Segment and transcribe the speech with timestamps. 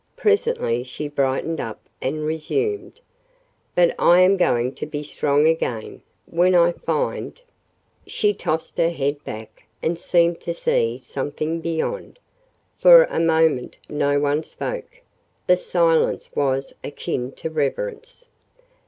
[0.17, 3.01] Presently she brightened up and resumed:
[3.75, 6.01] "But I am going to be strong again.
[6.25, 7.39] When I find"
[8.07, 12.17] She tossed her head back and seemed to see something beyond.
[12.79, 15.01] For a moment no one spoke.
[15.45, 18.25] The silence was, akin to reverence.